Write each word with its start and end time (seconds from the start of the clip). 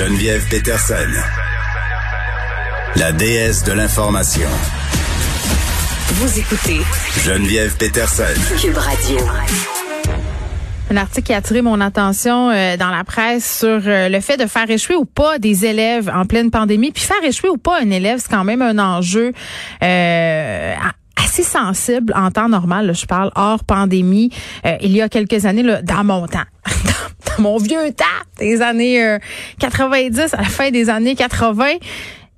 Geneviève 0.00 0.48
Peterson, 0.48 0.94
la 2.96 3.12
déesse 3.12 3.64
de 3.64 3.72
l'information. 3.72 4.48
Vous 6.12 6.38
écoutez 6.38 6.80
Geneviève 7.22 7.76
Peterson. 7.76 8.22
Cube 8.58 8.78
Radio. 8.78 9.18
Un 10.90 10.96
article 10.96 11.26
qui 11.26 11.32
a 11.34 11.36
attiré 11.36 11.60
mon 11.60 11.82
attention 11.82 12.48
euh, 12.48 12.78
dans 12.78 12.88
la 12.88 13.04
presse 13.04 13.58
sur 13.58 13.68
euh, 13.68 14.08
le 14.08 14.20
fait 14.20 14.38
de 14.38 14.46
faire 14.46 14.70
échouer 14.70 14.96
ou 14.96 15.04
pas 15.04 15.38
des 15.38 15.66
élèves 15.66 16.10
en 16.14 16.24
pleine 16.24 16.50
pandémie. 16.50 16.92
Puis 16.92 17.02
faire 17.02 17.22
échouer 17.22 17.50
ou 17.50 17.58
pas 17.58 17.78
un 17.82 17.90
élève, 17.90 18.20
c'est 18.22 18.30
quand 18.30 18.44
même 18.44 18.62
un 18.62 18.78
enjeu 18.78 19.34
euh, 19.82 20.74
assez 21.30 21.42
sensible 21.42 22.12
en 22.16 22.30
temps 22.30 22.48
normal. 22.48 22.86
Là, 22.86 22.92
je 22.92 23.06
parle 23.06 23.30
hors 23.34 23.64
pandémie. 23.64 24.30
il 24.80 24.92
y 24.92 25.00
a 25.00 25.08
quelques 25.08 25.46
années, 25.46 25.62
là, 25.62 25.80
dans 25.82 26.04
mon 26.04 26.26
temps, 26.26 26.38
dans 27.36 27.42
mon 27.42 27.56
vieux 27.58 27.92
temps, 27.92 28.04
des 28.38 28.62
années 28.62 29.18
90, 29.58 30.34
à 30.34 30.38
la 30.38 30.44
fin 30.44 30.70
des 30.70 30.90
années 30.90 31.14
80 31.14 31.78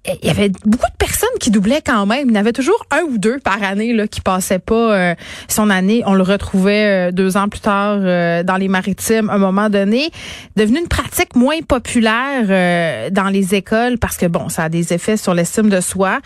il 0.04 0.26
y 0.26 0.30
avait 0.30 0.50
beaucoup 0.64 0.90
de 0.90 0.96
personnes 0.98 1.28
qui 1.38 1.50
doublaient 1.50 1.82
quand 1.84 2.06
même. 2.06 2.28
Il 2.28 2.34
y 2.34 2.38
avait 2.38 2.52
toujours 2.52 2.84
un 2.90 3.02
ou 3.02 3.18
deux 3.18 3.38
par 3.38 3.62
année 3.62 3.92
là, 3.92 4.08
qui 4.08 4.20
passaient 4.20 4.58
pas 4.58 4.94
euh, 4.94 5.14
son 5.48 5.70
année. 5.70 6.02
On 6.06 6.14
le 6.14 6.22
retrouvait 6.22 7.08
euh, 7.08 7.12
deux 7.12 7.36
ans 7.36 7.48
plus 7.48 7.60
tard 7.60 7.98
euh, 8.00 8.42
dans 8.42 8.56
les 8.56 8.68
maritimes 8.68 9.30
à 9.30 9.34
un 9.34 9.38
moment 9.38 9.70
donné. 9.70 10.10
Devenu 10.56 10.80
une 10.80 10.88
pratique 10.88 11.36
moins 11.36 11.60
populaire 11.62 13.10
dans 13.12 13.28
les 13.28 13.54
écoles 13.54 13.98
parce 13.98 14.16
que 14.16 14.26
bon, 14.26 14.48
ça 14.48 14.64
a 14.64 14.68
des 14.68 14.92
effets 14.92 15.16
sur 15.16 15.34
l'estime 15.34 15.68
de 15.68 15.80
soi 15.80 16.20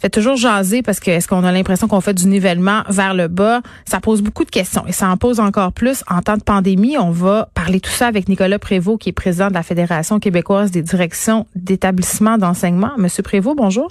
fait 0.00 0.10
toujours 0.10 0.36
jaser 0.36 0.82
parce 0.82 0.98
que 0.98 1.10
est-ce 1.10 1.28
qu'on 1.28 1.44
a 1.44 1.52
l'impression 1.52 1.86
qu'on 1.86 2.00
fait 2.00 2.14
du 2.14 2.26
nivellement 2.26 2.82
vers 2.88 3.14
le 3.14 3.28
bas? 3.28 3.60
Ça 3.84 4.00
pose 4.00 4.22
beaucoup 4.22 4.44
de 4.44 4.50
questions 4.50 4.84
et 4.86 4.92
ça 4.92 5.08
en 5.08 5.16
pose 5.16 5.40
encore 5.40 5.72
plus 5.72 6.02
en 6.08 6.22
temps 6.22 6.36
de 6.36 6.42
pandémie. 6.42 6.96
On 6.98 7.10
va 7.10 7.48
parler 7.54 7.80
tout 7.80 7.90
ça 7.90 8.06
avec 8.06 8.28
Nicolas 8.28 8.58
Prévost, 8.58 9.00
qui 9.00 9.10
est 9.10 9.12
président 9.12 9.48
de 9.48 9.54
la 9.54 9.62
Fédération 9.62 10.18
québécoise 10.18 10.70
des 10.70 10.82
directions 10.82 11.46
d'établissements 11.54 12.38
d'enseignement. 12.38 12.92
Monsieur 12.96 13.22
Prévost, 13.22 13.56
bonjour. 13.56 13.90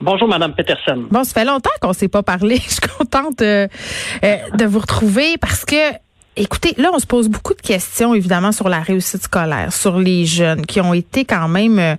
Bonjour, 0.00 0.28
Madame 0.28 0.54
Peterson. 0.54 1.06
Bon, 1.10 1.24
ça 1.24 1.32
fait 1.32 1.46
longtemps 1.46 1.70
qu'on 1.80 1.88
ne 1.88 1.94
s'est 1.94 2.08
pas 2.08 2.22
parlé. 2.22 2.56
Je 2.64 2.70
suis 2.70 2.80
contente 2.98 3.40
euh, 3.40 3.66
euh, 4.24 4.36
de 4.54 4.64
vous 4.66 4.80
retrouver 4.80 5.38
parce 5.38 5.64
que 5.64 5.76
Écoutez, 6.38 6.74
là, 6.76 6.90
on 6.92 6.98
se 6.98 7.06
pose 7.06 7.30
beaucoup 7.30 7.54
de 7.54 7.62
questions, 7.62 8.14
évidemment, 8.14 8.52
sur 8.52 8.68
la 8.68 8.80
réussite 8.80 9.22
scolaire, 9.22 9.72
sur 9.72 9.98
les 9.98 10.26
jeunes 10.26 10.66
qui 10.66 10.82
ont 10.82 10.92
été 10.92 11.24
quand 11.24 11.48
même 11.48 11.78
euh, 11.78 11.96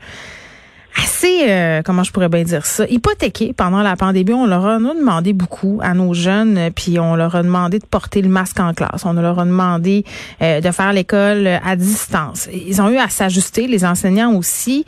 assez, 1.01 1.49
euh, 1.49 1.81
comment 1.83 2.03
je 2.03 2.11
pourrais 2.11 2.29
bien 2.29 2.43
dire 2.43 2.65
ça, 2.65 2.85
hypothéqués 2.87 3.53
pendant 3.53 3.81
la 3.81 3.95
pandémie. 3.95 4.33
On 4.33 4.45
leur 4.45 4.65
a 4.65 4.77
demandé 4.77 5.33
beaucoup 5.33 5.79
à 5.81 5.93
nos 5.93 6.13
jeunes, 6.13 6.57
euh, 6.57 6.69
puis 6.73 6.99
on 6.99 7.15
leur 7.15 7.35
a 7.35 7.43
demandé 7.43 7.79
de 7.79 7.85
porter 7.85 8.21
le 8.21 8.29
masque 8.29 8.59
en 8.59 8.73
classe. 8.73 9.05
On 9.05 9.13
leur 9.13 9.39
a 9.39 9.45
demandé 9.45 10.03
euh, 10.41 10.61
de 10.61 10.71
faire 10.71 10.93
l'école 10.93 11.47
à 11.47 11.75
distance. 11.75 12.49
Ils 12.51 12.81
ont 12.81 12.89
eu 12.89 12.97
à 12.97 13.09
s'ajuster, 13.09 13.67
les 13.67 13.85
enseignants 13.85 14.33
aussi. 14.33 14.85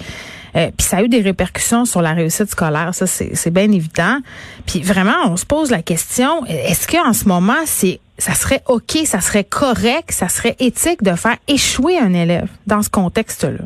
puis 0.54 0.72
ça 0.80 0.98
a 0.98 1.04
eu 1.04 1.10
des 1.10 1.22
répercussions 1.22 1.86
sur 1.86 2.02
la 2.02 2.14
réussite 2.14 2.50
scolaire, 2.50 2.94
ça 2.94 3.06
c'est 3.08 3.52
bien 3.52 3.72
évident. 3.72 4.18
Puis 4.66 4.82
vraiment, 4.82 5.16
on 5.28 5.38
se 5.38 5.46
pose 5.46 5.70
la 5.70 5.82
question 5.82 6.46
est-ce 6.46 6.88
qu'en 6.88 7.14
ce 7.14 7.28
moment 7.28 7.62
c'est 7.66 8.00
ça 8.18 8.34
serait 8.34 8.62
ok, 8.68 9.00
ça 9.06 9.22
serait 9.22 9.44
correct, 9.44 10.12
ça 10.12 10.28
serait 10.28 10.56
éthique 10.60 11.04
de 11.04 11.16
faire 11.16 11.38
échouer 11.48 11.98
un 11.98 12.14
élève 12.14 12.50
dans 12.68 12.82
ce 12.82 12.90
contexte-là? 12.90 13.66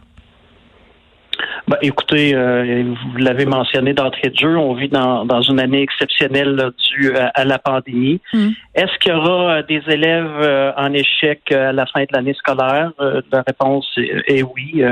Ben, 1.65 1.77
écoutez, 1.81 2.35
euh, 2.35 2.83
vous 2.83 3.17
l'avez 3.17 3.45
mentionné 3.45 3.93
d'entrée 3.93 4.29
de 4.29 4.37
jeu, 4.37 4.57
on 4.57 4.73
vit 4.73 4.89
dans, 4.89 5.23
dans 5.23 5.41
une 5.41 5.61
année 5.61 5.81
exceptionnelle 5.81 6.71
due 6.91 7.15
à, 7.15 7.45
la 7.45 7.57
pandémie. 7.57 8.19
Mm. 8.33 8.49
Est-ce 8.75 8.99
qu'il 8.99 9.13
y 9.13 9.15
aura 9.15 9.53
euh, 9.53 9.63
des 9.63 9.81
élèves 9.87 10.29
euh, 10.41 10.73
en 10.75 10.91
échec 10.91 11.49
à 11.53 11.71
la 11.71 11.85
fin 11.85 12.01
de 12.01 12.07
l'année 12.11 12.33
scolaire? 12.33 12.91
la 13.31 13.43
réponse 13.47 13.87
est, 14.27 14.43
oui. 14.43 14.83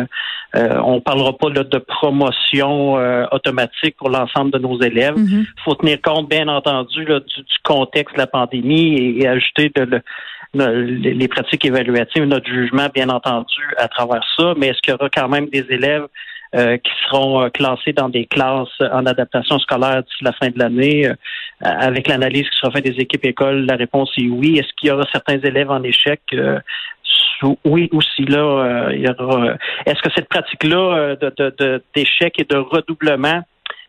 on 0.53 0.95
ne 0.95 0.99
parlera 0.99 1.37
pas 1.37 1.49
de 1.49 1.77
promotion 1.77 2.93
automatique 3.31 3.97
pour 3.97 4.09
l'ensemble 4.09 4.51
de 4.51 4.59
nos 4.59 4.81
élèves. 4.81 5.15
Il 5.17 5.23
mm-hmm. 5.23 5.45
faut 5.65 5.75
tenir 5.75 6.01
compte, 6.01 6.29
bien 6.29 6.47
entendu, 6.47 7.03
du, 7.03 7.43
contexte 7.63 8.15
de 8.15 8.21
la 8.21 8.27
pandémie 8.27 9.19
et, 9.19 9.27
ajouter 9.27 9.71
de, 9.75 10.01
les 10.53 11.27
pratiques 11.27 11.65
évaluatives, 11.65 12.23
notre 12.23 12.47
jugement, 12.47 12.87
bien 12.93 13.09
entendu, 13.09 13.61
à 13.77 13.87
travers 13.89 14.23
ça. 14.37 14.53
Mais 14.57 14.67
est-ce 14.67 14.81
qu'il 14.81 14.91
y 14.91 14.95
aura 14.95 15.09
quand 15.09 15.27
même 15.27 15.47
des 15.47 15.65
élèves 15.69 16.07
euh, 16.53 16.75
qui 16.75 16.91
seront 17.07 17.41
euh, 17.41 17.47
classés 17.47 17.93
dans 17.93 18.09
des 18.09 18.25
classes 18.25 18.67
en 18.81 19.05
adaptation 19.05 19.57
scolaire 19.59 20.03
d'ici 20.03 20.21
la 20.21 20.33
fin 20.33 20.49
de 20.49 20.59
l'année. 20.59 21.07
Euh, 21.07 21.13
avec 21.61 22.09
l'analyse 22.09 22.43
qui 22.43 22.57
sera 22.59 22.73
faite 22.73 22.83
des 22.83 22.99
équipes 23.01 23.23
écoles, 23.23 23.65
la 23.65 23.77
réponse 23.77 24.11
est 24.17 24.27
oui. 24.27 24.57
Est-ce 24.57 24.67
qu'il 24.75 24.89
y 24.89 24.91
aura 24.91 25.05
certains 25.13 25.39
élèves 25.39 25.71
en 25.71 25.81
échec? 25.83 26.19
oui, 27.63 27.89
aussi 27.93 28.25
là, 28.25 28.89
il 28.91 28.99
y 28.99 29.07
aura. 29.07 29.55
Est-ce 29.85 30.01
que 30.01 30.09
cette 30.13 30.27
pratique-là 30.27 31.15
de, 31.15 31.81
d'échec 31.95 32.33
et 32.37 32.43
de 32.43 32.57
redoublement 32.57 33.41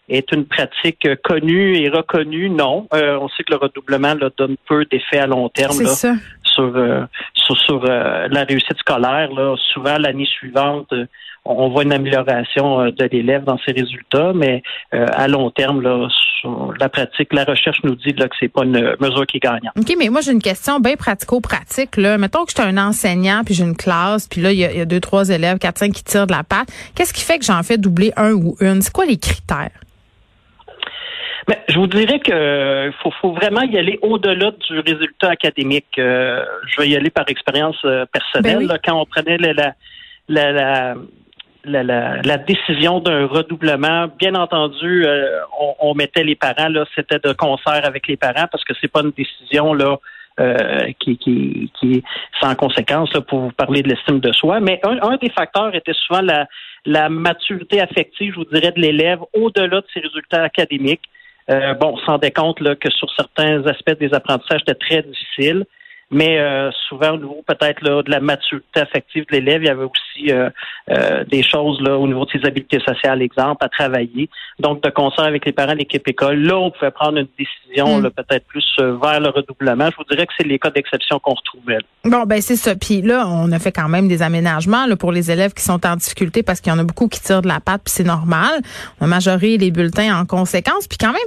est 0.08 0.32
une 0.32 0.46
pratique 0.46 1.06
connue 1.22 1.76
et 1.76 1.88
reconnue? 1.88 2.48
Non. 2.48 2.86
on 2.92 3.28
sait 3.30 3.42
que 3.42 3.52
le 3.52 3.58
redoublement 3.58 4.14
là, 4.14 4.30
donne 4.38 4.56
peu 4.68 4.84
d'effets 4.86 5.18
à 5.18 5.26
long 5.26 5.48
terme 5.48 5.82
là, 5.82 6.14
sur, 6.54 6.72
sur, 7.34 7.56
sur 7.58 7.84
la 7.84 8.44
réussite 8.44 8.78
scolaire. 8.78 9.32
Là. 9.32 9.54
Souvent, 9.72 9.98
l'année 9.98 10.26
suivante, 10.26 10.92
on 11.44 11.70
voit 11.70 11.82
une 11.82 11.92
amélioration 11.92 12.80
euh, 12.80 12.90
de 12.90 13.04
l'élève 13.10 13.44
dans 13.44 13.58
ses 13.66 13.72
résultats, 13.72 14.32
mais 14.34 14.62
euh, 14.94 15.06
à 15.12 15.26
long 15.28 15.50
terme, 15.50 15.80
là, 15.80 16.08
sur 16.40 16.72
la 16.78 16.88
pratique, 16.88 17.32
la 17.32 17.44
recherche 17.44 17.78
nous 17.82 17.96
dit 17.96 18.12
là, 18.12 18.28
que 18.28 18.34
c'est 18.38 18.48
pas 18.48 18.64
une 18.64 18.96
mesure 19.00 19.26
qui 19.26 19.38
est 19.38 19.40
gagnante. 19.40 19.72
OK, 19.76 19.94
mais 19.98 20.08
moi 20.08 20.20
j'ai 20.20 20.32
une 20.32 20.42
question 20.42 20.80
bien 20.80 20.94
pratico-pratique. 20.94 21.96
Là. 21.96 22.18
Mettons 22.18 22.44
que 22.44 22.52
je 22.56 22.62
suis 22.62 22.68
un 22.68 22.78
enseignant, 22.78 23.42
puis 23.44 23.54
j'ai 23.54 23.64
une 23.64 23.76
classe, 23.76 24.28
puis 24.28 24.40
là, 24.40 24.52
il 24.52 24.58
y, 24.58 24.64
a 24.64 24.84
deux, 24.84 25.00
trois 25.00 25.28
élèves, 25.28 25.58
quatre, 25.58 25.78
cinq 25.78 25.92
qui 25.92 26.04
tirent 26.04 26.26
de 26.26 26.32
la 26.32 26.44
patte. 26.44 26.68
Qu'est-ce 26.94 27.12
qui 27.12 27.22
fait 27.22 27.38
que 27.38 27.44
j'en 27.44 27.62
fais 27.62 27.78
doubler 27.78 28.12
un 28.16 28.32
ou 28.32 28.56
une? 28.60 28.82
C'est 28.82 28.92
quoi 28.92 29.06
les 29.06 29.18
critères? 29.18 29.70
Mais 31.48 31.60
je 31.68 31.78
vous 31.78 31.86
dirais 31.86 32.20
que 32.20 32.92
faut, 33.02 33.10
faut 33.20 33.32
vraiment 33.32 33.62
y 33.62 33.76
aller 33.76 33.98
au-delà 34.02 34.52
du 34.52 34.78
résultat 34.78 35.30
académique. 35.30 35.98
Euh, 35.98 36.44
je 36.66 36.80
vais 36.80 36.88
y 36.88 36.96
aller 36.96 37.10
par 37.10 37.28
expérience 37.28 37.84
personnelle. 38.12 38.66
Ben 38.68 38.78
quand 38.84 39.00
on 39.00 39.06
prenait 39.06 39.38
la, 39.38 39.74
la, 40.28 40.52
la 40.52 40.94
la, 41.64 41.82
la, 42.22 42.38
décision 42.38 43.00
d'un 43.00 43.26
redoublement, 43.26 44.08
bien 44.18 44.34
entendu, 44.34 45.06
euh, 45.06 45.40
on, 45.80 45.94
mettait 45.94 46.24
les 46.24 46.34
parents 46.34 46.68
là, 46.68 46.84
c'était 46.94 47.18
de 47.18 47.32
concert 47.32 47.84
avec 47.84 48.08
les 48.08 48.16
parents 48.16 48.46
parce 48.50 48.64
que 48.64 48.72
c'est 48.80 48.90
pas 48.90 49.00
une 49.02 49.12
décision 49.12 49.72
là 49.72 49.98
euh, 50.40 50.90
qui, 50.98 51.16
qui, 51.18 51.70
qui 51.78 51.94
est 51.94 52.02
sans 52.40 52.54
conséquence 52.54 53.12
là, 53.14 53.20
pour 53.20 53.40
vous 53.40 53.52
parler 53.52 53.82
de 53.82 53.88
l'estime 53.88 54.18
de 54.18 54.32
soi. 54.32 54.60
Mais 54.60 54.80
un, 54.82 55.16
des 55.16 55.30
facteurs 55.30 55.74
était 55.74 55.92
souvent 55.92 56.22
la, 56.22 56.46
la 56.84 57.08
maturité 57.08 57.80
affective, 57.80 58.32
je 58.32 58.38
vous 58.38 58.46
dirais, 58.46 58.72
de 58.72 58.80
l'élève 58.80 59.20
au-delà 59.34 59.80
de 59.80 59.86
ses 59.92 60.00
résultats 60.00 60.42
académiques. 60.42 61.02
Euh, 61.50 61.74
bon, 61.74 61.94
on 61.94 61.98
s'en 61.98 62.18
compte 62.18 62.60
là, 62.60 62.76
que 62.76 62.90
sur 62.90 63.10
certains 63.14 63.66
aspects 63.66 63.98
des 63.98 64.14
apprentissages, 64.14 64.60
c'était 64.66 64.78
très 64.78 65.02
difficile. 65.02 65.64
Mais 66.10 66.38
euh, 66.38 66.70
souvent 66.88 67.12
au 67.12 67.16
niveau 67.16 67.42
peut-être 67.46 67.82
de 67.82 68.10
la 68.10 68.20
maturité 68.20 68.80
affective 68.80 69.24
de 69.30 69.32
l'élève, 69.32 69.62
il 69.62 69.66
y 69.66 69.70
avait 69.70 69.84
aussi 69.84 70.11
euh, 70.30 70.50
euh, 70.90 71.24
des 71.24 71.42
choses 71.42 71.80
là 71.80 71.96
au 71.96 72.06
niveau 72.06 72.24
de 72.24 72.30
ses 72.30 72.46
habiletés 72.46 72.80
sociales, 72.80 73.22
exemple, 73.22 73.64
à 73.64 73.68
travailler. 73.68 74.28
Donc, 74.58 74.82
de 74.82 74.90
concert 74.90 75.24
avec 75.24 75.44
les 75.44 75.52
parents, 75.52 75.74
l'équipe 75.74 76.06
école, 76.06 76.40
là, 76.40 76.56
on 76.56 76.70
pouvait 76.70 76.90
prendre 76.90 77.18
une 77.18 77.28
décision 77.38 78.00
mm. 78.00 78.10
peut-être 78.10 78.46
plus 78.46 78.64
vers 78.78 79.20
le 79.20 79.28
redoublement. 79.28 79.90
Je 79.90 79.96
vous 79.96 80.04
dirais 80.10 80.26
que 80.26 80.32
c'est 80.36 80.46
les 80.46 80.58
cas 80.58 80.70
d'exception 80.70 81.18
qu'on 81.18 81.34
retrouvait. 81.34 81.78
Bon, 82.04 82.24
ben 82.24 82.40
c'est 82.40 82.56
ça. 82.56 82.74
Puis 82.74 83.02
là, 83.02 83.26
on 83.28 83.50
a 83.52 83.58
fait 83.58 83.72
quand 83.72 83.88
même 83.88 84.08
des 84.08 84.22
aménagements 84.22 84.86
là, 84.86 84.96
pour 84.96 85.12
les 85.12 85.30
élèves 85.30 85.52
qui 85.54 85.62
sont 85.62 85.86
en 85.86 85.96
difficulté 85.96 86.42
parce 86.42 86.60
qu'il 86.60 86.72
y 86.72 86.76
en 86.76 86.78
a 86.78 86.84
beaucoup 86.84 87.08
qui 87.08 87.20
tirent 87.20 87.42
de 87.42 87.48
la 87.48 87.60
patte, 87.60 87.82
puis 87.84 87.92
c'est 87.94 88.04
normal. 88.04 88.60
On 89.00 89.04
a 89.04 89.08
majoré 89.08 89.56
les 89.56 89.70
bulletins 89.70 90.18
en 90.18 90.26
conséquence. 90.26 90.86
Puis 90.88 90.98
quand 90.98 91.12
même, 91.12 91.22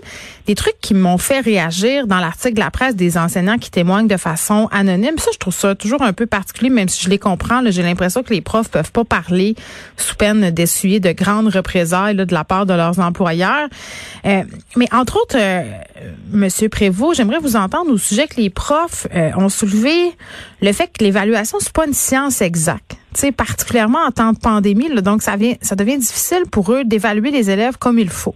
des 0.48 0.56
trucs 0.56 0.80
qui 0.82 0.94
m'ont 0.94 1.18
fait 1.18 1.40
réagir 1.40 2.08
dans 2.08 2.20
l'article 2.20 2.56
de 2.56 2.60
la 2.60 2.72
presse 2.72 2.96
des 2.96 3.18
enseignants 3.18 3.58
qui 3.58 3.72
témoignent 3.72 4.08
de 4.08 4.18
façon 4.18 4.68
anonyme. 4.72 5.18
Ça, 5.18 5.32
je 5.34 5.40
trouve 5.40 5.54
ça 5.54 5.76
toujours 5.76 6.02
un 6.02 6.14
peu 6.14 6.26
particulier, 6.26 6.70
même 6.70 6.90
si 6.90 7.04
je 7.04 7.10
les 7.10 7.20
comprends. 7.20 7.62
J'ai 7.66 7.84
l'impression 7.84 8.24
que 8.24 8.34
les 8.34 8.42
profs 8.42 8.75
peuvent 8.76 8.92
pas 8.92 9.06
parler 9.06 9.56
sous 9.96 10.16
peine 10.16 10.52
d'essuyer 10.52 11.00
de 11.00 11.14
grandes 11.14 11.48
représailles 11.48 12.16
de 12.16 12.34
la 12.34 12.44
part 12.44 12.66
de 12.66 12.74
leurs 12.74 13.00
employeurs. 13.00 13.70
Euh, 14.26 14.44
mais 14.76 14.88
entre 14.92 15.16
autres, 15.22 15.38
euh, 15.40 15.64
Monsieur 16.32 16.68
Prévost, 16.68 17.16
j'aimerais 17.16 17.40
vous 17.40 17.56
entendre 17.56 17.90
au 17.92 17.98
sujet 17.98 18.28
que 18.28 18.36
les 18.36 18.50
profs 18.50 19.08
euh, 19.16 19.32
ont 19.38 19.48
soulevé 19.48 19.96
le 20.62 20.74
fait 20.74 20.88
que 20.88 21.06
l'évaluation 21.06 21.58
c'est 21.62 21.72
pas 21.72 21.88
une 21.88 21.94
science 21.94 22.42
exacte. 22.42 22.98
sais, 23.14 23.32
particulièrement 23.32 24.04
en 24.06 24.12
temps 24.12 24.34
de 24.34 24.40
pandémie, 24.40 24.90
donc 25.02 25.22
ça, 25.22 25.38
vient, 25.38 25.56
ça 25.62 25.76
devient 25.76 25.98
difficile 25.98 26.44
pour 26.52 26.74
eux 26.74 26.84
d'évaluer 26.84 27.32
les 27.32 27.50
élèves 27.50 27.78
comme 27.78 27.98
il 27.98 28.10
faut. 28.10 28.36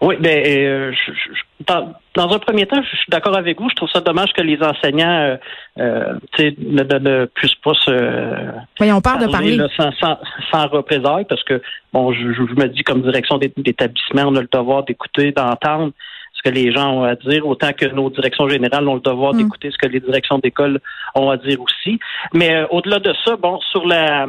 Oui, 0.00 0.16
ben, 0.18 0.42
euh, 0.46 0.92
je, 0.92 1.42
dans, 1.66 2.32
un 2.32 2.38
premier 2.38 2.66
temps, 2.66 2.82
je 2.82 2.96
suis 2.96 3.10
d'accord 3.10 3.36
avec 3.36 3.60
vous. 3.60 3.68
Je 3.68 3.74
trouve 3.74 3.90
ça 3.90 4.00
dommage 4.00 4.32
que 4.32 4.40
les 4.40 4.58
enseignants 4.62 5.06
euh, 5.06 5.36
euh 5.78 6.14
ne, 6.38 6.82
ne, 6.82 6.98
ne, 6.98 7.24
puissent 7.26 7.54
pas 7.56 7.74
se. 7.74 8.50
Oui, 8.80 8.90
on 8.90 9.02
parle 9.02 9.26
de 9.26 9.30
parler. 9.30 9.58
sans, 9.76 9.92
sans, 9.92 10.18
sans 10.50 10.68
représailles, 10.68 11.26
parce 11.28 11.44
que, 11.44 11.60
bon, 11.92 12.12
je, 12.12 12.32
je 12.32 12.40
me 12.40 12.68
dis, 12.68 12.82
comme 12.82 13.02
direction 13.02 13.38
d'établissement, 13.38 14.22
on 14.26 14.36
a 14.36 14.40
le 14.40 14.48
devoir 14.50 14.84
d'écouter, 14.84 15.32
d'entendre 15.32 15.92
ce 16.32 16.48
que 16.48 16.54
les 16.54 16.72
gens 16.72 16.92
ont 16.94 17.04
à 17.04 17.14
dire, 17.16 17.46
autant 17.46 17.72
que 17.72 17.84
nos 17.86 18.08
directions 18.08 18.48
générales 18.48 18.88
ont 18.88 18.94
le 18.94 19.00
devoir 19.00 19.34
mm. 19.34 19.38
d'écouter 19.38 19.70
ce 19.70 19.76
que 19.76 19.86
les 19.86 20.00
directions 20.00 20.38
d'école 20.38 20.80
ont 21.14 21.28
à 21.28 21.36
dire 21.36 21.60
aussi. 21.60 21.98
Mais 22.32 22.54
euh, 22.54 22.66
au-delà 22.70 23.00
de 23.00 23.12
ça, 23.24 23.36
bon, 23.36 23.60
sur 23.70 23.86
la 23.86 24.26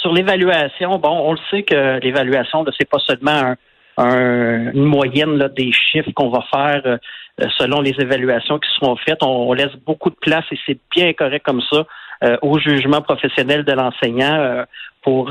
sur 0.00 0.12
l'évaluation, 0.12 0.98
bon, 0.98 1.10
on 1.10 1.32
le 1.32 1.38
sait 1.50 1.62
que 1.64 2.00
l'évaluation, 2.00 2.64
c'est 2.78 2.88
pas 2.88 3.00
seulement 3.00 3.54
une 3.98 4.84
moyenne 4.84 5.36
là, 5.36 5.48
des 5.48 5.72
chiffres 5.72 6.10
qu'on 6.14 6.30
va 6.30 6.42
faire 6.52 6.98
euh, 7.40 7.46
selon 7.58 7.80
les 7.80 7.94
évaluations 7.98 8.58
qui 8.58 8.68
seront 8.78 8.96
faites. 8.96 9.22
On, 9.22 9.52
laisse 9.52 9.74
beaucoup 9.84 10.10
de 10.10 10.16
place 10.20 10.44
et 10.52 10.58
c'est 10.66 10.78
bien 10.94 11.12
correct 11.14 11.44
comme 11.44 11.62
ça 11.62 11.84
euh, 12.22 12.36
au 12.42 12.58
jugement 12.58 13.02
professionnel 13.02 13.64
de 13.64 13.72
l'enseignant 13.72 14.34
euh, 14.34 14.64
pour 15.02 15.30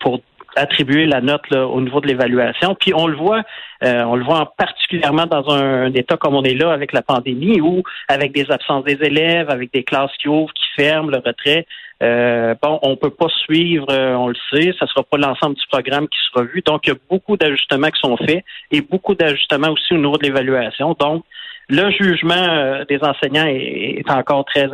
pour 0.00 0.20
attribuer 0.56 1.06
la 1.06 1.20
note 1.20 1.52
au 1.52 1.80
niveau 1.80 2.00
de 2.00 2.08
l'évaluation. 2.08 2.74
Puis 2.74 2.92
on 2.94 3.06
le 3.06 3.16
voit, 3.16 3.42
on 3.82 4.16
le 4.16 4.24
voit 4.24 4.52
particulièrement 4.56 5.26
dans 5.26 5.48
un, 5.50 5.92
état 5.94 6.16
comme 6.16 6.34
on 6.34 6.42
est 6.42 6.54
là 6.54 6.72
avec 6.72 6.92
la 6.92 7.02
pandémie, 7.02 7.60
ou 7.60 7.82
avec 8.08 8.32
des 8.32 8.50
absences 8.50 8.84
des 8.84 8.98
élèves, 9.00 9.50
avec 9.50 9.72
des 9.72 9.84
classes 9.84 10.12
qui 10.20 10.28
ouvrent, 10.28 10.52
qui 10.52 10.64
ferment, 10.76 11.10
le 11.10 11.18
retrait. 11.18 11.66
Euh, 12.02 12.54
bon, 12.62 12.78
on 12.82 12.96
peut 12.96 13.10
pas 13.10 13.28
suivre, 13.28 13.86
euh, 13.90 14.14
on 14.14 14.28
le 14.28 14.36
sait, 14.50 14.72
ça 14.78 14.86
sera 14.86 15.02
pas 15.02 15.18
l'ensemble 15.18 15.56
du 15.56 15.66
programme 15.70 16.08
qui 16.08 16.18
sera 16.32 16.44
vu. 16.44 16.62
Donc, 16.64 16.86
il 16.86 16.90
y 16.90 16.92
a 16.92 16.96
beaucoup 17.10 17.36
d'ajustements 17.36 17.90
qui 17.90 18.00
sont 18.00 18.16
faits 18.16 18.42
et 18.70 18.80
beaucoup 18.80 19.14
d'ajustements 19.14 19.68
aussi 19.68 19.92
au 19.92 19.98
niveau 19.98 20.16
de 20.16 20.22
l'évaluation. 20.22 20.96
Donc, 20.98 21.24
le 21.68 21.90
jugement 21.90 22.34
euh, 22.34 22.84
des 22.88 22.98
enseignants 23.02 23.46
est, 23.46 24.10
encore 24.10 24.46
très, 24.46 24.66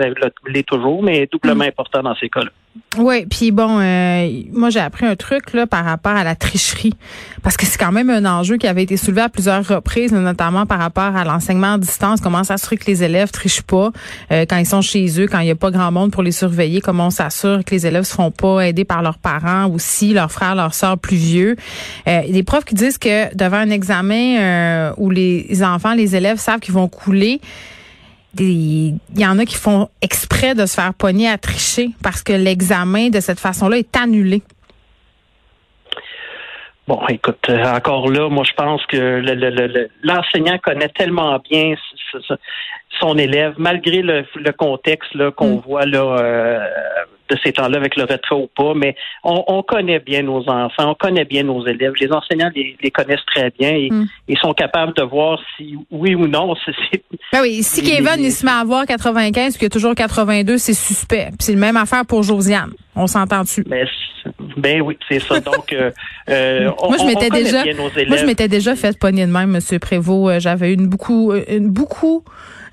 l'est 0.46 0.67
toujours, 0.67 1.02
mais 1.02 1.26
doublement 1.26 1.64
mm. 1.64 1.69
important 1.69 2.02
dans 2.02 2.14
ces 2.14 2.28
cas-là. 2.28 2.50
Oui, 2.99 3.26
puis 3.26 3.50
bon, 3.50 3.78
euh, 3.78 4.43
moi 4.52 4.70
j'ai 4.70 4.81
appris 4.81 5.05
un 5.05 5.17
truc 5.17 5.52
là 5.52 5.67
par 5.67 5.84
rapport 5.84 6.12
à 6.12 6.25
la 6.25 6.34
tricherie, 6.34 6.94
parce 7.43 7.56
que 7.56 7.67
c'est 7.67 7.78
quand 7.78 7.93
même 7.93 8.08
un 8.08 8.25
enjeu 8.25 8.56
qui 8.56 8.67
avait 8.67 8.82
été 8.82 8.96
soulevé 8.96 9.23
à 9.23 9.28
plusieurs 9.28 9.67
reprises, 9.67 10.12
notamment 10.12 10.64
par 10.64 10.78
rapport 10.78 11.14
à 11.14 11.25
l'enseignement 11.25 11.75
à 11.75 11.78
distance. 11.78 12.20
Comment 12.20 12.43
s'assurer 12.44 12.76
que 12.78 12.87
les 12.87 13.02
élèves 13.02 13.31
trichent 13.31 13.62
pas 13.62 13.90
euh, 14.32 14.46
quand 14.49 14.56
ils 14.56 14.67
sont 14.67 14.81
chez 14.81 15.20
eux, 15.20 15.26
quand 15.26 15.40
il 15.40 15.44
n'y 15.44 15.50
a 15.50 15.56
pas 15.56 15.70
grand 15.70 15.93
monde 15.93 16.11
pour 16.11 16.23
les 16.23 16.32
surveiller. 16.32 16.81
Comment 16.81 17.08
on 17.08 17.11
s'assure 17.11 17.64
que 17.64 17.75
les 17.75 17.87
élèves 17.87 18.05
se 18.05 18.14
font 18.14 18.31
pas 18.31 18.67
aider 18.67 18.84
par 18.84 19.02
leurs 19.02 19.19
parents 19.19 19.67
ou 19.67 19.78
si 19.78 20.14
leurs 20.14 20.32
frères, 20.32 20.55
leurs 20.55 20.75
sœurs 20.75 20.99
plus 20.99 21.17
vieux. 21.17 21.56
Euh, 22.08 22.23
des 22.31 22.43
profs 22.43 22.64
qui 22.64 22.75
disent 22.75 22.99
que 22.99 23.34
devant 23.34 23.58
un 23.58 23.70
examen 23.70 24.38
euh, 24.38 24.93
où 24.96 25.11
les 25.11 25.62
enfants, 25.62 25.94
les 25.94 26.17
élèves 26.17 26.38
savent 26.38 26.61
qu'ils 26.61 26.75
vont 26.75 26.88
couler 26.88 27.40
il 28.38 28.99
y 29.17 29.27
en 29.27 29.38
a 29.38 29.44
qui 29.44 29.56
font 29.56 29.88
exprès 30.03 30.55
de 30.55 30.67
se 30.67 30.75
faire 30.75 30.94
pogner 30.94 31.29
à 31.29 31.38
tricher 31.38 31.91
parce 32.03 32.23
que 32.23 32.33
l'examen 32.33 33.09
de 33.09 33.21
cette 33.21 33.41
façon-là 33.41 33.79
est 33.79 33.97
annulé. 33.97 34.43
Bon, 36.87 37.00
écoute, 37.09 37.49
euh, 37.49 37.65
encore 37.65 38.09
là, 38.11 38.29
moi 38.29 38.44
je 38.44 38.53
pense 38.53 38.85
que 38.87 39.21
l'enseignant 40.05 40.59
connaît 40.59 40.88
tellement 40.91 41.37
bien 41.50 41.75
son 43.00 43.19
élève, 43.19 43.55
malgré 43.59 44.03
le, 44.03 44.53
contexte 44.53 45.31
qu'on 45.31 45.56
mm. 45.56 45.61
voit 45.67 45.85
là 45.85 46.03
euh, 46.03 46.61
de 47.28 47.37
ces 47.43 47.52
temps-là 47.52 47.78
avec 47.78 47.96
le 47.96 48.02
retrait 48.02 48.34
ou 48.34 48.49
pas, 48.55 48.75
mais 48.75 48.96
on, 49.25 49.62
connaît 49.62 50.00
bien 50.00 50.23
nos 50.23 50.49
enfants, 50.49 50.90
on 50.90 50.94
connaît 50.94 51.25
bien 51.25 51.43
nos 51.43 51.67
élèves. 51.67 51.93
Les 52.00 52.11
enseignants 52.12 52.50
les, 52.55 52.90
connaissent 52.90 53.25
très 53.26 53.50
bien 53.58 53.70
et 53.70 53.90
mm. 53.90 54.06
ils 54.28 54.38
sont 54.38 54.52
capables 54.52 54.94
de 54.94 55.02
voir 55.02 55.38
si 55.56 55.76
oui 55.90 56.14
ou 56.14 56.26
non. 56.28 56.55
c'est 56.64 57.02
ben 57.32 57.43
oui, 57.43 57.62
si 57.62 57.82
Kevin 57.82 58.17
il 58.19 58.32
se 58.32 58.44
met 58.44 58.52
à 58.52 58.58
avoir 58.58 58.87
95 58.87 59.52
puis 59.52 59.58
qu'il 59.58 59.62
y 59.64 59.67
a 59.67 59.70
toujours 59.70 59.94
82, 59.94 60.58
c'est 60.58 60.75
suspect. 60.75 61.31
c'est 61.40 61.52
le 61.52 61.58
même 61.58 61.76
affaire 61.76 62.05
pour 62.06 62.23
Josiane. 62.23 62.73
On 62.94 63.06
s'entend-tu? 63.06 63.64
Ben, 64.56 64.81
oui, 64.81 64.99
c'est 65.08 65.20
ça. 65.20 65.41
Donc, 65.41 65.73
euh, 65.73 65.91
euh 66.29 66.70
moi, 66.88 66.97
je 66.99 67.05
m'étais 67.05 67.31
déjà, 67.31 67.64
moi, 68.06 68.17
je 68.17 68.25
m'étais 68.25 68.49
déjà 68.49 68.75
fait 68.75 68.99
pogner 68.99 69.26
de 69.26 69.32
même, 69.32 69.50
Monsieur 69.50 69.79
Prévost. 69.79 70.31
Euh, 70.31 70.41
j'avais 70.41 70.73
une 70.73 70.87
beaucoup, 70.87 71.32
une 71.49 71.70
beaucoup 71.70 72.25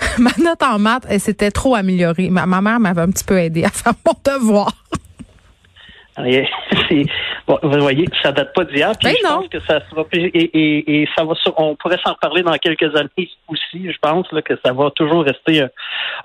ma 0.20 0.32
note 0.44 0.62
en 0.64 0.80
maths, 0.80 1.06
elle 1.10 1.20
s'était 1.20 1.52
trop 1.52 1.76
améliorée. 1.76 2.30
Ma, 2.30 2.46
mère 2.46 2.80
m'avait 2.80 3.02
un 3.02 3.10
petit 3.10 3.24
peu 3.24 3.38
aidé 3.38 3.64
à 3.64 3.70
faire 3.70 3.94
mon 4.06 4.14
devoir. 4.24 4.72
bon, 7.48 7.60
vous 7.64 7.80
voyez, 7.80 8.06
ça 8.22 8.32
date 8.32 8.54
pas 8.54 8.64
d'hier. 8.66 8.92
Puis 9.00 9.10
ben 9.10 9.16
je 9.20 9.28
pense 9.28 9.48
que 9.48 9.60
ça 9.62 9.80
sera 9.90 10.06
et, 10.14 11.02
et, 11.02 11.10
ça 11.16 11.24
va 11.24 11.34
on 11.58 11.76
pourrait 11.76 12.00
s'en 12.06 12.14
parler 12.16 12.44
dans 12.44 12.54
quelques 12.54 12.96
années 12.96 13.30
aussi. 13.48 13.92
Je 13.92 13.98
pense 14.00 14.32
là, 14.32 14.42
que 14.42 14.54
ça 14.64 14.74
va 14.74 14.92
toujours 14.92 15.24
rester 15.24 15.64
euh, 15.64 15.68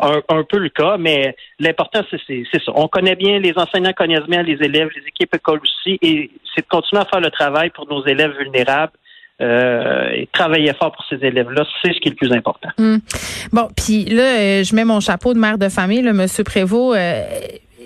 un, 0.01 0.21
un 0.29 0.45
peu 0.45 0.59
le 0.59 0.69
cas, 0.69 0.97
mais 0.99 1.35
l'important 1.59 2.03
c'est 2.11 2.43
ça. 2.53 2.73
On 2.75 2.89
connaît 2.89 3.17
bien 3.17 3.39
les 3.39 3.55
enseignants 3.57 3.93
connaissent 3.93 4.29
bien 4.29 4.43
les 4.43 4.63
élèves, 4.63 4.89
les 4.95 5.07
équipes 5.07 5.35
écoles 5.35 5.61
aussi, 5.63 5.99
et 6.03 6.31
c'est 6.55 6.63
de 6.63 6.69
continuer 6.69 7.03
à 7.03 7.07
faire 7.07 7.21
le 7.21 7.31
travail 7.31 7.71
pour 7.71 7.89
nos 7.89 8.05
élèves 8.07 8.37
vulnérables 8.39 8.93
euh, 9.41 10.11
et 10.13 10.29
travailler 10.33 10.73
fort 10.75 10.91
pour 10.91 11.05
ces 11.09 11.25
élèves-là, 11.25 11.65
c'est 11.81 11.93
ce 11.93 12.01
qui 12.01 12.09
est 12.09 12.11
le 12.11 12.17
plus 12.17 12.33
important. 12.33 12.71
Hum. 12.79 12.99
Bon, 13.53 13.69
puis 13.77 14.05
là, 14.07 14.23
euh, 14.23 14.65
je 14.65 14.75
mets 14.75 14.85
mon 14.85 14.99
chapeau 14.99 15.33
de 15.33 15.39
mère 15.39 15.59
de 15.59 15.69
famille, 15.69 16.03
le 16.03 16.13
Monsieur 16.13 16.43
Prévost. 16.43 16.99
Euh, 16.99 17.23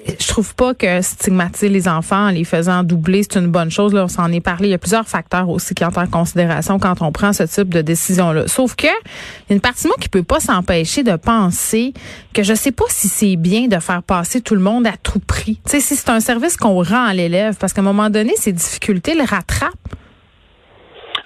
je 0.07 0.29
trouve 0.29 0.55
pas 0.55 0.75
que 0.75 1.01
stigmatiser 1.01 1.69
les 1.69 1.89
enfants 1.89 2.27
en 2.27 2.31
les 2.31 2.45
faisant 2.45 2.83
doubler, 2.83 3.23
c'est 3.23 3.39
une 3.39 3.51
bonne 3.51 3.71
chose. 3.71 3.95
Là, 3.95 4.05
on 4.05 4.09
s'en 4.09 4.31
est 4.33 4.41
parlé. 4.41 4.69
Il 4.69 4.71
y 4.73 4.75
a 4.75 4.79
plusieurs 4.79 5.07
facteurs 5.07 5.49
aussi 5.49 5.75
qui 5.75 5.85
entrent 5.85 6.01
en 6.01 6.07
considération 6.07 6.79
quand 6.79 7.03
on 7.03 7.13
prend 7.13 7.33
ce 7.33 7.45
type 7.45 7.69
de 7.69 7.83
décision-là. 7.83 8.49
Sauf 8.49 8.75
que, 8.75 8.87
il 8.87 9.51
y 9.51 9.53
a 9.53 9.55
une 9.55 9.61
partie 9.61 9.85
de 9.85 9.89
moi 9.89 9.97
qui 10.01 10.09
peut 10.09 10.23
pas 10.23 10.41
s'empêcher 10.41 11.03
de 11.03 11.17
penser 11.17 11.93
que 12.33 12.43
je 12.43 12.55
sais 12.55 12.73
pas 12.73 12.85
si 12.89 13.09
c'est 13.09 13.37
bien 13.37 13.69
de 13.69 13.79
faire 13.79 14.03
passer 14.03 14.41
tout 14.41 14.55
le 14.55 14.61
monde 14.61 14.87
à 14.87 14.97
tout 15.03 15.21
prix. 15.21 15.61
Tu 15.65 15.73
sais, 15.73 15.81
si 15.81 15.97
c'est 15.97 16.11
un 16.11 16.21
service 16.21 16.57
qu'on 16.57 16.83
rend 16.83 17.05
à 17.05 17.15
l'élève, 17.15 17.57
parce 17.59 17.73
qu'à 17.73 17.81
un 17.81 17.85
moment 17.85 18.11
donné, 18.11 18.33
ces 18.37 18.53
difficultés 18.53 19.15
le 19.15 19.23
rattrapent. 19.23 19.73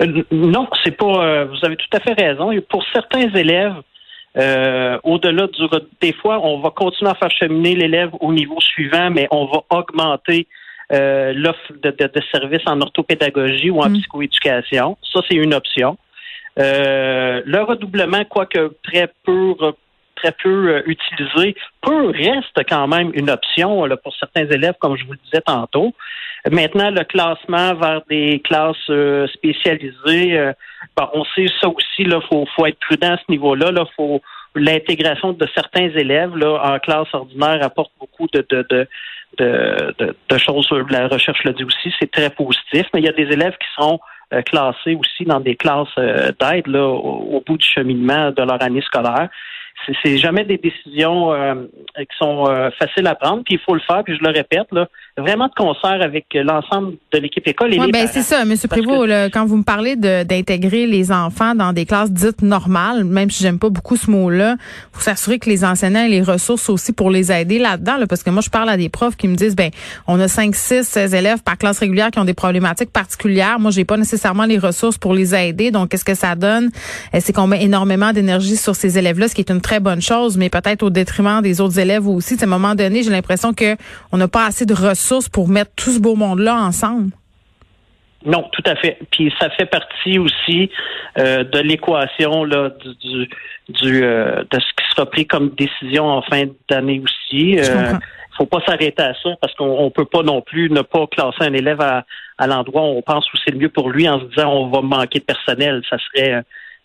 Euh, 0.03 0.23
non, 0.31 0.69
c'est 0.85 0.97
pas. 0.97 1.25
Euh, 1.25 1.45
vous 1.47 1.65
avez 1.65 1.77
tout 1.77 1.97
à 1.97 2.01
fait 2.01 2.13
raison. 2.13 2.51
Pour 2.69 2.85
certains 2.93 3.31
élèves, 3.35 3.75
euh, 4.37 4.99
au-delà 5.03 5.47
du 5.47 5.65
des 6.01 6.13
fois, 6.13 6.41
on 6.43 6.61
va 6.61 6.71
continuer 6.71 7.11
à 7.11 7.15
faire 7.15 7.31
cheminer 7.31 7.75
l'élève 7.75 8.11
au 8.21 8.33
niveau 8.33 8.61
suivant, 8.61 9.11
mais 9.11 9.29
on 9.31 9.47
va 9.47 9.63
augmenter 9.71 10.47
l'offre 10.91 11.73
de, 11.83 11.91
de, 11.91 12.23
services 12.31 12.63
en 12.67 12.81
orthopédagogie 12.81 13.71
ou 13.71 13.81
en 13.81 13.89
mm. 13.89 13.95
psychoéducation. 13.95 14.97
Ça, 15.13 15.21
c'est 15.29 15.37
une 15.37 15.55
option. 15.55 15.97
le 16.57 17.63
redoublement, 17.63 18.25
quoique 18.25 18.73
très 18.85 19.11
peu 19.25 19.55
très 20.17 20.33
peu 20.33 20.83
utilisé, 20.87 21.55
peu 21.83 22.09
reste 22.09 22.59
quand 22.69 22.89
même 22.89 23.11
une 23.15 23.31
option 23.31 23.85
là, 23.85 23.97
pour 23.97 24.15
certains 24.17 24.47
élèves, 24.47 24.75
comme 24.81 24.97
je 24.97 25.05
vous 25.05 25.13
le 25.13 25.19
disais 25.25 25.43
tantôt. 25.43 25.95
Maintenant, 26.51 26.91
le 26.91 27.03
classement 27.03 27.75
vers 27.75 28.03
des 28.09 28.41
classes 28.41 28.77
euh, 28.89 29.27
spécialisées, 29.29 30.39
euh, 30.39 30.53
on 31.13 31.25
sait 31.35 31.47
ça 31.61 31.69
aussi, 31.69 32.05
là, 32.05 32.21
faut, 32.21 32.47
faut 32.55 32.67
être 32.67 32.79
prudent 32.79 33.15
à 33.15 33.17
ce 33.17 33.25
niveau-là. 33.29 33.73
Là, 33.73 33.85
faut 33.97 34.23
l'intégration 34.55 35.33
de 35.33 35.47
certains 35.55 35.89
élèves 35.89 36.37
là, 36.37 36.61
en 36.63 36.79
classe 36.79 37.09
ordinaire 37.13 37.59
apporte 37.63 37.91
beaucoup 38.01 38.27
de, 38.33 38.47
de, 38.49 38.67
de 38.71 38.89
de, 39.39 40.39
choses, 40.39 40.71
la 40.89 41.09
recherche 41.09 41.45
le 41.45 41.53
dit 41.53 41.65
aussi, 41.65 41.93
c'est 41.99 42.11
très 42.11 42.31
positif, 42.31 42.87
mais 42.95 43.01
il 43.01 43.05
y 43.05 43.09
a 43.09 43.13
des 43.13 43.31
élèves 43.31 43.55
qui 43.61 43.67
seront 43.77 43.99
euh, 44.33 44.41
classés 44.41 44.95
aussi 44.95 45.25
dans 45.25 45.41
des 45.41 45.57
classes 45.57 45.95
d'aide 45.97 46.69
là, 46.69 46.87
au, 46.87 47.43
bout 47.45 47.59
du 47.59 47.67
cheminement 47.67 48.31
de 48.31 48.43
leur 48.43 48.63
année 48.63 48.81
scolaire 48.81 49.29
c'est 50.03 50.19
jamais 50.19 50.45
des 50.45 50.59
décisions 50.59 51.33
euh, 51.33 51.55
qui 51.97 52.17
sont 52.19 52.47
euh, 52.49 52.71
faciles 52.79 53.07
à 53.07 53.15
prendre, 53.15 53.43
puis 53.45 53.55
il 53.55 53.61
faut 53.61 53.75
le 53.75 53.81
faire, 53.81 54.03
puis 54.05 54.17
je 54.17 54.23
le 54.23 54.31
répète, 54.31 54.67
là, 54.73 54.89
vraiment 55.17 55.49
de 55.49 55.55
concert 55.55 56.03
avec 56.03 56.27
l'ensemble 56.35 56.95
de 57.13 57.19
l'équipe 57.19 57.47
école 57.47 57.73
et 57.73 57.81
ouais, 57.81 57.91
ben 57.91 58.07
c'est 58.07 58.23
ça, 58.23 58.43
M. 58.43 58.55
Prévost, 58.69 59.33
quand 59.33 59.47
vous 59.47 59.57
me 59.57 59.63
parlez 59.63 59.97
d'intégrer 59.97 60.87
les 60.87 61.11
enfants 61.11 61.55
dans 61.55 61.73
des 61.73 61.87
classes 61.87 62.13
dites 62.13 62.43
normales, 62.43 63.05
même 63.05 63.31
si 63.31 63.43
j'aime 63.43 63.59
pas 63.59 63.71
beaucoup 63.71 63.97
ce 63.97 64.11
mot-là, 64.11 64.57
faut 64.93 65.01
s'assurer 65.01 65.39
que 65.39 65.49
les 65.49 65.65
enseignants 65.65 66.05
aient 66.05 66.09
les 66.09 66.23
ressources 66.23 66.69
aussi 66.69 66.93
pour 66.93 67.11
les 67.11 67.33
aider 67.33 67.59
là-dedans, 67.59 67.95
parce 68.09 68.23
que 68.23 68.31
moi, 68.31 68.43
je 68.43 68.51
parle 68.51 68.69
à 68.69 68.77
des 68.77 68.89
profs 68.89 69.17
qui 69.17 69.29
me 69.29 69.37
disent, 69.37 69.57
ben, 69.57 69.71
on 70.07 70.21
a 70.21 70.29
5, 70.29 70.55
6, 70.55 70.83
16 70.85 71.15
élèves 71.15 71.43
par 71.43 71.57
classe 71.57 71.79
régulière 71.79 72.11
qui 72.11 72.19
ont 72.19 72.25
des 72.25 72.35
problématiques 72.35 72.93
particulières. 72.93 73.59
Moi, 73.59 73.71
j'ai 73.71 73.85
pas 73.85 73.97
nécessairement 73.97 74.45
les 74.45 74.59
ressources 74.59 74.99
pour 74.99 75.15
les 75.15 75.35
aider, 75.35 75.71
donc 75.71 75.91
qu'est-ce 75.91 76.05
que 76.05 76.15
ça 76.15 76.35
donne? 76.35 76.71
Euh, 77.15 77.19
c'est 77.21 77.33
qu'on 77.33 77.47
met 77.47 77.63
énormément 77.63 78.13
d'énergie 78.13 78.57
sur 78.57 78.75
ces 78.75 78.99
élèves-là, 78.99 79.29
ce 79.29 79.35
qui 79.35 79.41
est 79.41 79.51
une 79.51 79.61
très 79.61 79.76
bonne 79.81 80.01
chose, 80.01 80.37
mais 80.37 80.51
peut-être 80.51 80.83
au 80.83 80.91
détriment 80.91 81.43
des 81.43 81.61
autres 81.61 81.79
élèves 81.79 82.07
aussi. 82.07 82.37
À 82.41 82.45
un 82.45 82.49
moment 82.49 82.75
donné, 82.75 83.03
j'ai 83.03 83.11
l'impression 83.11 83.53
que 83.53 83.77
on 84.13 84.17
n'a 84.17 84.29
pas 84.29 84.47
assez 84.47 84.67
de 84.67 84.75
ressources 84.75 85.29
pour 85.29 85.49
mettre 85.49 85.71
tout 85.77 85.91
ce 85.91 86.01
beau 86.01 86.15
monde-là 86.15 86.57
ensemble. 86.57 87.11
Non, 88.27 88.49
tout 88.53 88.63
à 88.67 88.75
fait. 88.75 88.99
Puis 89.13 89.33
ça 89.39 89.51
fait 89.51 89.67
partie 89.67 90.19
aussi 90.19 90.69
euh, 91.17 91.45
de 91.45 91.61
l'équation 91.61 92.45
là 92.45 92.71
du, 93.01 93.29
du, 93.69 94.03
euh, 94.03 94.43
de 94.51 94.59
ce 94.59 94.67
qui 94.77 94.91
sera 94.91 95.07
pris 95.07 95.27
comme 95.27 95.51
décision 95.51 96.07
en 96.07 96.23
fin 96.23 96.43
d'année 96.69 97.01
aussi. 97.05 97.53
Il 97.53 97.61
euh, 97.61 97.93
faut 98.37 98.47
pas 98.47 98.61
s'arrêter 98.67 99.03
à 99.03 99.15
ça 99.15 99.31
parce 99.41 99.55
qu'on 99.55 99.91
peut 99.91 100.07
pas 100.07 100.25
non 100.25 100.43
plus 100.43 100.71
ne 100.71 100.83
pas 100.83 101.07
classer 101.07 101.43
un 101.43 101.53
élève 101.53 101.81
à, 101.81 102.05
à 102.39 102.47
l'endroit 102.49 102.83
où 102.83 102.97
on 102.99 103.03
pense 103.03 103.33
où 103.33 103.37
c'est 103.45 103.53
le 103.53 103.59
mieux 103.59 103.69
pour 103.69 103.91
lui 103.91 104.09
en 104.09 104.19
se 104.19 104.25
disant 104.25 104.53
on 104.53 104.71
va 104.71 104.81
manquer 104.81 105.21
de 105.21 105.25
personnel. 105.25 105.83
Ça 105.89 105.97
serait 105.99 106.43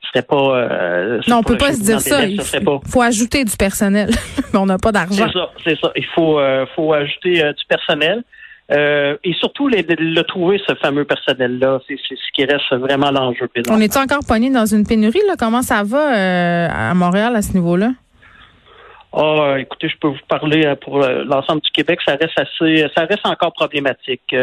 serait 0.08 0.26
pas. 0.26 0.36
Euh, 0.36 1.22
non, 1.28 1.38
on 1.38 1.44
peut 1.44 1.58
pas 1.58 1.74
se 1.74 1.82
dire 1.82 2.00
ça. 2.00 2.26
Il 2.26 2.42
faut 2.88 3.02
ajouter 3.02 3.44
du 3.44 3.56
personnel, 3.56 4.10
mais 4.54 4.60
on 4.60 4.66
n'a 4.66 4.78
pas 4.78 4.92
d'argent. 4.92 5.28
C'est 5.28 5.40
ça, 5.40 5.52
c'est 5.64 5.80
ça. 5.80 5.92
Il 5.96 6.06
faut, 6.06 6.40
euh, 6.40 6.66
faut 6.76 6.94
ajouter 6.94 7.44
euh, 7.44 7.54
du 7.54 7.66
personnel. 7.68 8.24
et 8.70 9.34
surtout, 9.40 9.68
le 9.68 10.22
trouver, 10.22 10.62
ce 10.68 10.76
fameux 10.76 11.06
personnel-là, 11.06 11.80
c'est 11.88 11.98
ce 11.98 12.32
qui 12.34 12.46
reste 12.46 12.74
vraiment 12.74 13.12
l'enjeu. 13.12 13.50
On 13.70 13.82
est 13.82 13.98
encore 13.98 14.26
pogné 14.28 14.50
dans 14.50 14.66
une 14.66 14.86
pénurie? 14.86 15.22
Là? 15.28 15.36
Comment 15.38 15.62
ça 15.62 15.84
va 15.84 16.90
à 16.90 16.94
Montréal 16.94 17.36
à 17.36 17.42
ce 17.42 17.54
niveau-là? 17.54 17.92
Ah, 19.14 19.56
écoutez, 19.60 19.90
je 19.90 19.98
peux 19.98 20.08
vous 20.08 20.26
parler 20.30 20.74
pour 20.82 21.00
l'ensemble 21.00 21.60
du 21.62 21.72
Québec, 21.72 22.00
ça 22.06 22.16
reste 22.16 22.40
assez, 22.40 22.86
ça 22.96 23.04
reste 23.06 23.26
encore 23.26 23.52
problématique. 23.52 24.34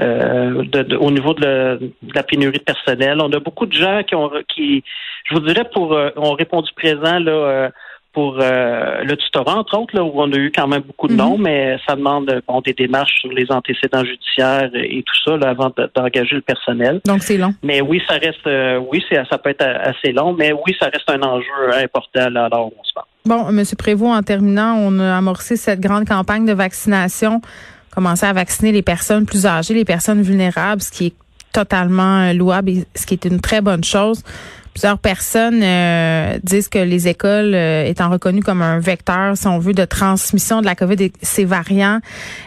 Au 0.00 1.10
niveau 1.10 1.34
de, 1.34 1.92
la 2.14 2.22
pénurie 2.22 2.58
de 2.58 2.64
personnel, 2.64 3.18
on 3.20 3.32
a 3.32 3.40
beaucoup 3.40 3.66
de 3.66 3.72
gens 3.72 4.02
qui 4.02 4.14
ont, 4.14 4.30
qui, 4.54 4.84
je 5.28 5.34
vous 5.34 5.40
dirais, 5.40 5.64
pour 5.72 5.98
ont 6.16 6.32
répondu 6.32 6.70
présent 6.76 7.18
là 7.18 7.70
pour 8.16 8.38
euh, 8.40 9.02
le 9.04 9.14
tutorat, 9.14 9.58
entre 9.58 9.78
autres, 9.78 9.94
là, 9.94 10.02
où 10.02 10.10
on 10.14 10.32
a 10.32 10.36
eu 10.36 10.50
quand 10.50 10.66
même 10.66 10.80
beaucoup 10.80 11.06
de 11.06 11.12
mhm. 11.12 11.18
noms, 11.18 11.36
mais 11.36 11.76
ça 11.86 11.94
demande 11.94 12.40
bon, 12.48 12.62
des 12.62 12.72
démarches 12.72 13.20
sur 13.20 13.30
les 13.30 13.44
antécédents 13.50 14.02
judiciaires 14.06 14.70
et 14.72 15.04
tout 15.06 15.14
ça 15.22 15.36
là, 15.36 15.50
avant 15.50 15.70
d'engager 15.94 16.36
le 16.36 16.40
personnel. 16.40 17.02
Donc 17.04 17.22
c'est 17.22 17.36
long. 17.36 17.52
Mais 17.62 17.82
oui, 17.82 18.00
ça 18.08 18.14
reste 18.14 18.46
euh, 18.46 18.80
oui, 18.90 19.04
ça 19.10 19.36
peut 19.36 19.50
être 19.50 19.66
assez 19.66 20.12
long, 20.12 20.32
mais 20.32 20.50
oui, 20.52 20.74
ça 20.80 20.86
reste 20.86 21.10
un 21.10 21.20
enjeu 21.20 21.74
important 21.74 22.30
là, 22.30 22.46
alors 22.46 22.70
on 22.74 22.84
se 22.84 22.94
parle. 22.94 23.06
Bon, 23.26 23.50
M. 23.50 23.62
Prévost, 23.76 24.18
en 24.18 24.22
terminant, 24.22 24.76
on 24.78 24.98
a 24.98 25.14
amorcé 25.14 25.56
cette 25.56 25.80
grande 25.80 26.06
campagne 26.06 26.46
de 26.46 26.54
vaccination, 26.54 27.42
commencé 27.96 28.26
à 28.26 28.32
vacciner 28.34 28.72
les 28.72 28.82
personnes 28.82 29.24
plus 29.24 29.46
âgées, 29.46 29.74
les 29.74 29.86
personnes 29.86 30.20
vulnérables, 30.20 30.82
ce 30.82 30.90
qui 30.90 31.06
est 31.06 31.14
totalement 31.52 32.32
louable 32.34 32.68
et 32.70 32.84
ce 32.94 33.06
qui 33.06 33.14
est 33.14 33.24
une 33.24 33.40
très 33.40 33.62
bonne 33.62 33.82
chose. 33.82 34.22
Plusieurs 34.74 34.98
personnes 34.98 35.62
euh, 35.62 36.38
disent 36.42 36.68
que 36.68 36.78
les 36.78 37.08
écoles 37.08 37.54
euh, 37.54 37.86
étant 37.86 38.10
reconnues 38.10 38.42
comme 38.42 38.60
un 38.60 38.78
vecteur, 38.78 39.34
si 39.34 39.46
on 39.46 39.58
veut, 39.58 39.72
de 39.72 39.86
transmission 39.86 40.60
de 40.60 40.66
la 40.66 40.74
COVID 40.74 41.02
et 41.02 41.12
ses 41.22 41.46
variants, 41.46 42.00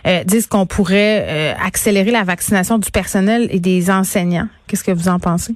euh, 0.05 0.23
disent 0.25 0.45
qu'on 0.45 0.67
pourrait 0.67 1.55
accélérer 1.59 2.11
la 2.11 2.23
vaccination 2.23 2.77
du 2.77 2.91
personnel 2.91 3.47
et 3.49 3.59
des 3.59 3.89
enseignants. 3.89 4.47
Qu'est-ce 4.67 4.83
que 4.83 4.91
vous 4.91 5.09
en 5.09 5.17
pensez? 5.17 5.55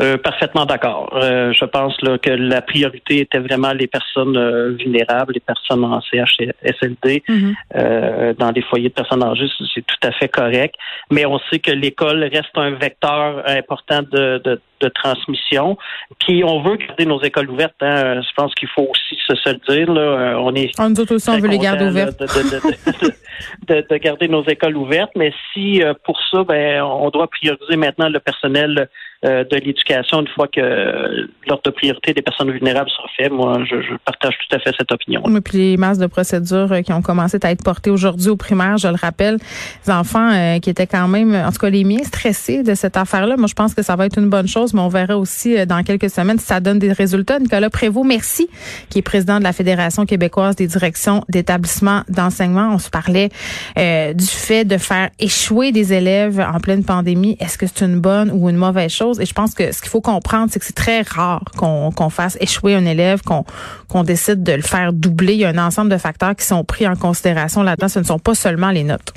Euh, 0.00 0.18
parfaitement 0.18 0.66
d'accord. 0.66 1.08
Euh, 1.14 1.52
je 1.52 1.64
pense 1.64 1.94
là, 2.02 2.18
que 2.18 2.30
la 2.30 2.60
priorité 2.62 3.20
était 3.20 3.38
vraiment 3.38 3.72
les 3.72 3.86
personnes 3.86 4.36
euh, 4.36 4.70
vulnérables, 4.70 5.34
les 5.34 5.40
personnes 5.40 5.84
en 5.84 6.00
CHSLD, 6.00 7.22
mm-hmm. 7.28 8.36
dans 8.36 8.50
des 8.50 8.62
foyers 8.62 8.88
de 8.88 8.94
personnes 8.94 9.22
âgées, 9.22 9.46
c'est 9.72 9.86
tout 9.86 10.08
à 10.08 10.10
fait 10.10 10.28
correct. 10.28 10.74
Mais 11.12 11.24
on 11.26 11.38
sait 11.50 11.60
que 11.60 11.70
l'école 11.70 12.24
reste 12.24 12.56
un 12.56 12.72
vecteur 12.72 13.44
important 13.46 14.00
de, 14.02 14.40
de, 14.44 14.60
de, 14.80 14.88
transmission. 14.88 15.78
Puis 16.18 16.42
on 16.42 16.60
veut 16.62 16.76
garder 16.76 17.06
nos 17.06 17.22
écoles 17.22 17.50
ouvertes. 17.50 17.74
Hein. 17.80 18.20
Je 18.20 18.34
pense 18.36 18.52
qu'il 18.54 18.68
faut 18.68 18.88
aussi 18.90 19.16
se, 19.26 19.36
se 19.36 19.50
le 19.50 19.60
dire. 19.68 19.92
Là. 19.92 20.36
On 20.40 20.54
est. 20.54 20.70
On 20.80 20.90
nous 20.90 21.12
aussi, 21.12 21.30
on 21.30 21.38
veut 21.38 21.48
les 21.48 21.58
garder 21.58 21.84
ouvertes. 21.84 22.22
De, 23.66 23.84
de, 23.90 23.96
garder 23.96 24.28
nos 24.28 24.44
écoles 24.44 24.76
ouvertes. 24.76 25.10
Mais 25.16 25.32
si 25.52 25.82
pour 26.04 26.16
ça, 26.30 26.44
ben, 26.44 26.82
on 26.82 27.10
doit 27.10 27.26
prioriser 27.26 27.76
maintenant 27.76 28.08
le 28.08 28.20
personnel 28.20 28.74
euh, 28.78 28.86
de 29.24 29.56
l'éducation 29.56 30.20
une 30.20 30.28
fois 30.28 30.48
que 30.48 31.26
l'ordre 31.46 31.62
de 31.64 31.70
priorité 31.70 32.12
des 32.12 32.22
personnes 32.22 32.50
vulnérables 32.50 32.90
sera 32.90 33.08
fait. 33.16 33.28
Moi, 33.28 33.58
je, 33.64 33.76
partage 34.04 34.34
tout 34.38 34.56
à 34.56 34.58
fait 34.58 34.72
cette 34.76 34.92
opinion. 34.92 35.22
Oui, 35.24 35.40
puis 35.40 35.58
les 35.58 35.76
masses 35.76 35.98
de 35.98 36.06
procédures 36.06 36.72
euh, 36.72 36.82
qui 36.82 36.92
ont 36.92 37.02
commencé 37.02 37.38
à 37.42 37.50
être 37.50 37.62
portées 37.62 37.90
aujourd'hui 37.90 38.28
au 38.28 38.36
primaire, 38.36 38.76
je 38.76 38.88
le 38.88 38.96
rappelle, 39.00 39.38
les 39.86 39.92
enfants 39.92 40.30
euh, 40.32 40.58
qui 40.58 40.70
étaient 40.70 40.86
quand 40.86 41.08
même, 41.08 41.34
en 41.34 41.50
tout 41.50 41.58
cas 41.58 41.70
les 41.70 41.84
miens, 41.84 42.02
stressés 42.02 42.62
de 42.62 42.74
cette 42.74 42.96
affaire-là. 42.96 43.36
Moi, 43.36 43.46
je 43.48 43.54
pense 43.54 43.74
que 43.74 43.82
ça 43.82 43.96
va 43.96 44.06
être 44.06 44.18
une 44.18 44.28
bonne 44.28 44.48
chose, 44.48 44.74
mais 44.74 44.80
on 44.80 44.88
verra 44.88 45.16
aussi 45.16 45.66
dans 45.66 45.82
quelques 45.82 46.10
semaines 46.10 46.38
si 46.38 46.46
ça 46.46 46.60
donne 46.60 46.78
des 46.78 46.92
résultats. 46.92 47.38
Nicolas 47.38 47.70
Prévost, 47.70 48.06
merci, 48.06 48.48
qui 48.90 48.98
est 48.98 49.02
président 49.02 49.38
de 49.38 49.44
la 49.44 49.52
Fédération 49.52 50.06
québécoise 50.06 50.56
des 50.56 50.66
directions 50.66 51.24
d'établissements 51.28 52.02
d'enseignement. 52.08 52.70
On 52.72 52.78
se 52.78 52.90
parlait 52.90 53.30
du 53.76 54.26
fait 54.26 54.64
de 54.64 54.76
faire 54.76 55.10
échouer 55.18 55.72
des 55.72 55.92
élèves 55.92 56.40
en 56.40 56.60
pleine 56.60 56.84
pandémie. 56.84 57.36
Est-ce 57.40 57.58
que 57.58 57.66
c'est 57.66 57.84
une 57.84 58.00
bonne 58.00 58.30
ou 58.30 58.48
une 58.48 58.56
mauvaise 58.56 58.92
chose? 58.92 59.13
Et 59.20 59.26
je 59.26 59.34
pense 59.34 59.54
que 59.54 59.72
ce 59.72 59.80
qu'il 59.80 59.90
faut 59.90 60.00
comprendre, 60.00 60.48
c'est 60.50 60.58
que 60.58 60.64
c'est 60.64 60.74
très 60.74 61.02
rare 61.02 61.42
qu'on 61.56 62.10
fasse 62.10 62.36
échouer 62.40 62.74
un 62.74 62.86
élève, 62.86 63.22
qu'on 63.22 64.04
décide 64.04 64.42
de 64.42 64.52
le 64.52 64.62
faire 64.62 64.92
doubler. 64.92 65.34
Il 65.34 65.40
y 65.40 65.44
a 65.44 65.48
un 65.48 65.58
ensemble 65.58 65.90
de 65.90 65.98
facteurs 65.98 66.36
qui 66.36 66.44
sont 66.44 66.64
pris 66.64 66.86
en 66.86 66.96
considération 66.96 67.62
là-dedans. 67.62 67.88
Ce 67.88 67.98
ne 67.98 68.04
sont 68.04 68.18
pas 68.18 68.34
seulement 68.34 68.70
les 68.70 68.84
notes. 68.84 69.12